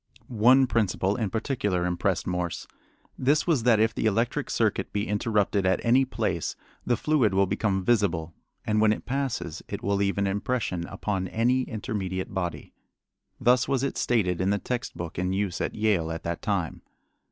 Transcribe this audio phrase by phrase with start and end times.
[0.29, 2.65] One principle in particular impressed Morse.
[3.19, 7.45] This was that "if the electric circuit be interrupted at any place the fluid will
[7.45, 8.33] become visible,
[8.65, 12.73] and when it passes it will leave an impression upon any intermediate body."
[13.39, 16.81] Thus was it stated in the text book in use at Yale at that time.